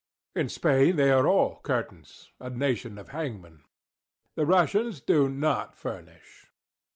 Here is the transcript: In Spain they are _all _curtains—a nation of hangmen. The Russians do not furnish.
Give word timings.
In 0.35 0.49
Spain 0.49 0.95
they 0.95 1.11
are 1.11 1.25
_all 1.25 1.61
_curtains—a 1.61 2.49
nation 2.49 2.97
of 2.97 3.09
hangmen. 3.09 3.61
The 4.33 4.47
Russians 4.47 4.99
do 4.99 5.29
not 5.29 5.75
furnish. 5.75 6.49